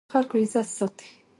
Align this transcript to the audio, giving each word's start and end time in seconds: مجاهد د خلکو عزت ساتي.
مجاهد 0.03 0.09
د 0.11 0.13
خلکو 0.13 0.35
عزت 0.43 0.67
ساتي. 0.77 1.07